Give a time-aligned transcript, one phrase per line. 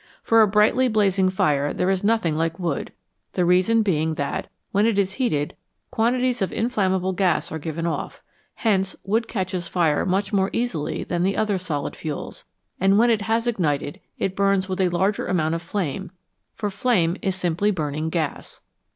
[0.23, 2.91] For a brightly blazing fire there is nothing like wood,
[3.33, 5.55] the reason being that, when it is heated,
[5.91, 8.23] quantities of inflammable gas are given off;
[8.55, 12.45] hence wood catches fire much more easily than the other solid fuels,
[12.79, 16.09] and when it has ignited it burns with a larger amount of flame,
[16.55, 18.59] for flame is simply burning gas.